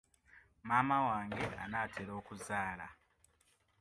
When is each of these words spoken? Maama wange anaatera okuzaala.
Maama 0.67 0.97
wange 1.07 1.45
anaatera 1.63 2.11
okuzaala. 2.19 2.87